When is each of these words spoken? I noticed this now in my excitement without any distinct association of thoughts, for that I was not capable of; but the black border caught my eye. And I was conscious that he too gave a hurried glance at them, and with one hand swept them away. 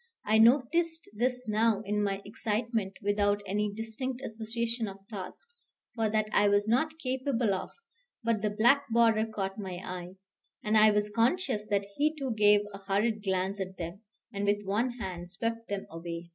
I 0.25 0.39
noticed 0.39 1.07
this 1.13 1.47
now 1.47 1.83
in 1.85 2.01
my 2.01 2.23
excitement 2.25 2.97
without 3.03 3.39
any 3.45 3.71
distinct 3.71 4.19
association 4.25 4.87
of 4.87 4.97
thoughts, 5.11 5.45
for 5.93 6.09
that 6.09 6.25
I 6.33 6.49
was 6.49 6.67
not 6.67 6.97
capable 6.97 7.53
of; 7.53 7.69
but 8.23 8.41
the 8.41 8.49
black 8.49 8.89
border 8.89 9.27
caught 9.27 9.59
my 9.59 9.75
eye. 9.75 10.15
And 10.63 10.75
I 10.75 10.89
was 10.89 11.11
conscious 11.11 11.67
that 11.67 11.85
he 11.97 12.15
too 12.17 12.31
gave 12.35 12.61
a 12.73 12.79
hurried 12.79 13.21
glance 13.23 13.59
at 13.61 13.77
them, 13.77 14.01
and 14.33 14.43
with 14.45 14.65
one 14.65 14.89
hand 14.97 15.29
swept 15.29 15.67
them 15.67 15.85
away. 15.91 16.29